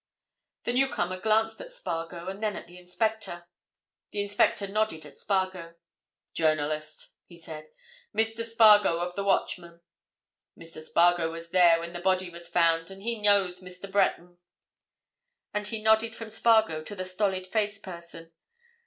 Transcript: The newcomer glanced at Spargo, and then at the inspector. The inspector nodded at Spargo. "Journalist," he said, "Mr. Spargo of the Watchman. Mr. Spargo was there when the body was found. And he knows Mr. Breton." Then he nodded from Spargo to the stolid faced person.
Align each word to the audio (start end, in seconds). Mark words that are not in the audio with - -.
The 0.63 0.73
newcomer 0.73 1.19
glanced 1.19 1.61
at 1.61 1.71
Spargo, 1.71 2.27
and 2.27 2.41
then 2.41 2.55
at 2.55 2.65
the 2.65 2.79
inspector. 2.79 3.47
The 4.09 4.21
inspector 4.23 4.65
nodded 4.67 5.05
at 5.05 5.13
Spargo. 5.13 5.75
"Journalist," 6.33 7.09
he 7.27 7.37
said, 7.37 7.69
"Mr. 8.11 8.43
Spargo 8.43 8.97
of 8.99 9.13
the 9.13 9.23
Watchman. 9.23 9.81
Mr. 10.57 10.81
Spargo 10.81 11.31
was 11.31 11.51
there 11.51 11.79
when 11.79 11.93
the 11.93 11.99
body 11.99 12.31
was 12.31 12.47
found. 12.47 12.89
And 12.89 13.03
he 13.03 13.21
knows 13.21 13.59
Mr. 13.59 13.91
Breton." 13.91 14.39
Then 15.53 15.65
he 15.65 15.79
nodded 15.83 16.15
from 16.15 16.31
Spargo 16.31 16.81
to 16.83 16.95
the 16.95 17.05
stolid 17.05 17.45
faced 17.45 17.83
person. 17.83 18.31